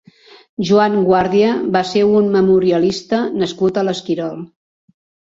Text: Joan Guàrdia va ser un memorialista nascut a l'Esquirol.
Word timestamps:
Joan 0.67 0.93
Guàrdia 1.09 1.49
va 1.75 1.83
ser 1.89 2.01
un 2.19 2.29
memorialista 2.35 3.19
nascut 3.43 3.77
a 3.77 3.85
l'Esquirol. 3.85 4.41